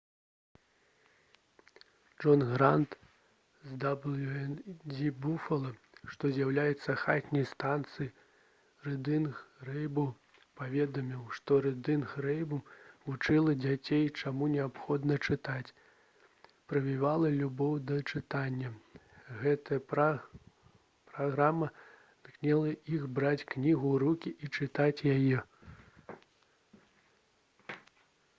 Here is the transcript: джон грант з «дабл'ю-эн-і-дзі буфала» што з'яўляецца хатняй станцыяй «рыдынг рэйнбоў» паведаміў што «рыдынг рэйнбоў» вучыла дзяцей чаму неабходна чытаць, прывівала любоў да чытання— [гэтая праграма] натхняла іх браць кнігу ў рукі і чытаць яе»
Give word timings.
джон 2.21 2.41
грант 2.51 2.91
з 3.65 3.73
«дабл'ю-эн-і-дзі 3.81 5.09
буфала» 5.25 5.71
што 6.13 6.29
з'яўляецца 6.37 6.93
хатняй 7.01 7.43
станцыяй 7.49 8.07
«рыдынг 8.87 9.43
рэйнбоў» 9.67 10.07
паведаміў 10.61 11.27
што 11.39 11.57
«рыдынг 11.67 12.15
рэйнбоў» 12.25 12.61
вучыла 13.11 13.53
дзяцей 13.65 14.07
чаму 14.23 14.47
неабходна 14.55 15.17
чытаць, 15.27 15.75
прывівала 16.73 17.31
любоў 17.43 17.75
да 17.91 17.97
чытання— 18.13 18.71
[гэтая 19.43 19.79
праграма] 21.11 21.69
натхняла 21.75 22.73
іх 22.97 23.05
браць 23.21 23.47
кнігу 23.53 23.93
ў 23.95 24.01
рукі 24.05 24.33
і 24.43 24.49
чытаць 24.61 25.05
яе» 25.17 25.49